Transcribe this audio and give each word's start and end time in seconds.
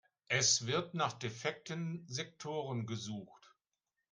Es 0.29 0.65
wird 0.65 0.95
nach 0.95 1.13
defekten 1.13 2.07
Sektoren 2.07 2.87
gesucht. 2.87 3.55